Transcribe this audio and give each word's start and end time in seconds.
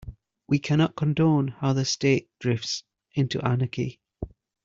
We 0.47 0.57
cannot 0.57 0.95
condone 0.95 1.49
how 1.49 1.73
the 1.73 1.85
state 1.85 2.27
drifts 2.39 2.83
into 3.13 3.39
anarchy. 3.47 4.01